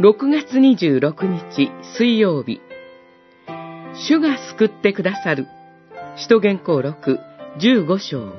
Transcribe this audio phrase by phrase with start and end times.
[0.00, 2.62] 6月26日水曜日。
[4.08, 5.46] 主が救ってくださる。
[6.16, 7.18] 使徒言行録
[7.58, 8.32] 15章。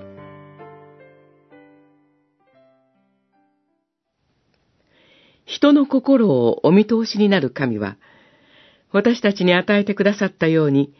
[5.45, 7.97] 人の心をお見通しになる神は
[8.91, 10.95] 私たちに与えてくださったように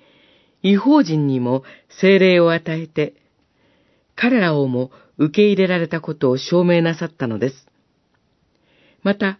[0.62, 1.64] 違法人にも
[2.00, 3.16] 精霊を与えて
[4.16, 7.68] 彼らをも受け入れられたことを証明なさったのです。
[9.02, 9.40] また、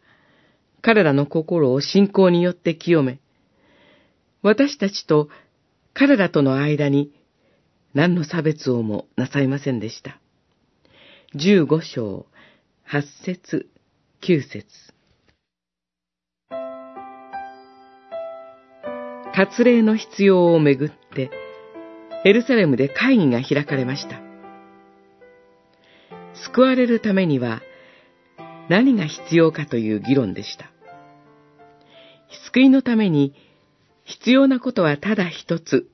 [0.82, 3.20] 彼らの心を信仰によって清め、
[4.42, 5.30] 私たちと
[5.94, 7.12] 彼らとの間に
[7.94, 10.20] 何の差別をもなさいませんでした。
[11.36, 12.26] 十五章、
[12.84, 13.70] 八節、
[14.22, 14.66] 九節。
[19.34, 21.32] 割礼の必要をめぐって、
[22.26, 24.20] エルサレムで会議が開かれました。
[26.46, 27.62] 救われるためには
[28.70, 30.71] 何が必要かという議論でした。
[32.46, 33.34] 救いのために
[34.06, 35.88] 必要なことはただ一つ。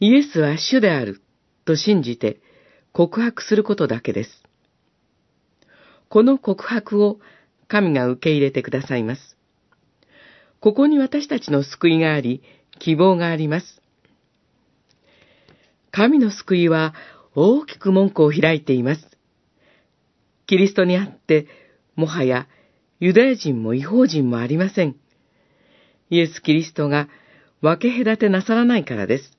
[0.00, 1.20] イエスは主である
[1.64, 2.40] と信じて
[2.92, 4.42] 告白することだけです。
[6.08, 7.20] この告白を
[7.68, 9.36] 神が受け入れてくださいます。
[10.60, 12.42] ここに私たちの救いがあり、
[12.78, 13.80] 希望があります。
[15.92, 16.94] 神の救いは
[17.34, 19.06] 大きく門戸を開いています。
[20.46, 21.46] キリストにあって、
[21.94, 22.48] もはや
[23.00, 24.96] ユダヤ人も違法人もありません。
[26.10, 27.08] イエス・キリストが
[27.62, 29.38] 分け隔てなさらないからです。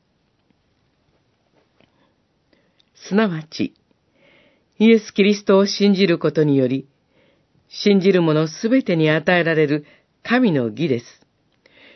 [2.96, 3.76] すなわち、
[4.80, 6.88] イエス・キリストを信じることにより、
[7.70, 9.86] 信じる者すべてに与えられる
[10.24, 11.06] 神の義です。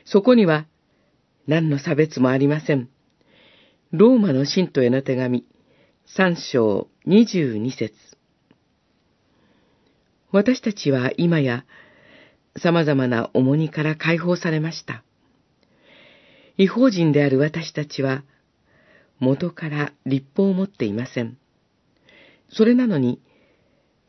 [0.06, 0.68] そこには
[1.48, 2.90] 何の差別もありません。
[3.92, 5.46] ローマの信徒への手紙、
[6.06, 7.94] 三章二十二節
[10.36, 11.64] 私たちは今や
[12.62, 15.02] 様々な重荷から解放されました。
[16.58, 18.26] 違法人である私たちは
[19.20, 21.38] 元から立法を持っていません。
[22.50, 23.22] それなのに、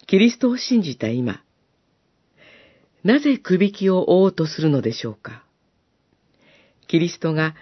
[0.09, 1.45] キリストを信じた今、
[3.05, 5.45] なぜくびきを負おうとするのでしょうか。
[6.89, 7.55] キリストが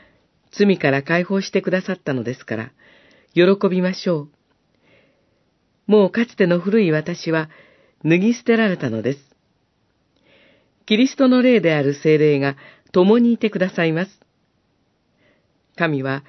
[0.52, 2.72] 罪から解放してくださったのですから、
[3.34, 4.28] 喜びましょう。
[5.86, 7.50] もうかつての古い私は
[8.04, 9.18] 脱ぎ捨てられたのです。
[10.86, 12.56] キリストの霊である精霊が
[12.92, 14.20] 共にいてくださいます。
[15.76, 16.22] 神は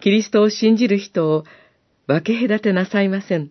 [0.00, 1.44] キリストを信じる人を
[2.06, 3.50] 分け隔てなさいません。